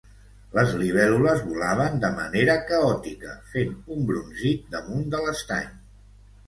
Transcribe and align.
Les 0.57 0.71
libèl·lules 0.83 1.43
volaven 1.49 2.01
de 2.05 2.11
manera 2.17 2.57
caòtica 2.73 3.37
fent 3.53 3.77
un 3.99 4.09
brunzit 4.11 4.67
damunt 4.79 5.09
de 5.15 5.27
l'estany. 5.29 5.75